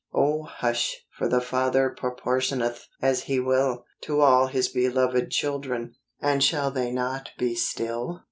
oh, 0.15 0.41
hush! 0.41 1.05
for 1.11 1.27
the 1.27 1.39
Father 1.39 1.91
portioneth 1.95 2.87
as 3.03 3.25
He 3.25 3.39
will, 3.39 3.85
To 4.05 4.21
all 4.21 4.47
His 4.47 4.67
beloved 4.67 5.29
children, 5.29 5.93
and 6.19 6.43
shall 6.43 6.71
they 6.71 6.91
not 6.91 7.29
be 7.37 7.53
still? 7.53 8.19